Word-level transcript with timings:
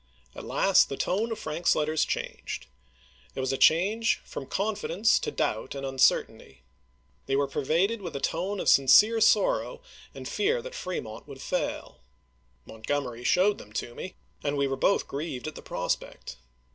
At 0.35 0.45
last 0.47 0.89
the 0.89 0.97
tone 0.97 1.31
of 1.31 1.37
Frank's 1.37 1.75
letters 1.75 2.05
changed. 2.05 2.65
It 3.35 3.39
was 3.39 3.53
a 3.53 3.55
change 3.57 4.19
from 4.25 4.47
confidence 4.47 5.19
to 5.19 5.29
doubt 5.29 5.75
and 5.75 5.85
uncertainty. 5.85 6.63
They 7.27 7.35
were 7.35 7.45
pervaded 7.47 8.01
with 8.01 8.15
a 8.15 8.19
tone 8.19 8.59
of 8.59 8.67
sincere 8.67 9.21
sorrow 9.21 9.79
and 10.15 10.25
of 10.25 10.33
fear 10.33 10.59
that 10.63 10.73
Fremont 10.73 11.27
would 11.27 11.39
fail. 11.39 12.01
Montgomery 12.65 13.23
showed 13.23 13.59
them 13.59 13.71
to 13.73 13.93
me, 13.93 14.15
and 14.43 14.57
we 14.57 14.65
were 14.65 14.75
both 14.75 15.07
grieved 15.07 15.47
at 15.47 15.53
the 15.53 15.61
prospect. 15.61 16.37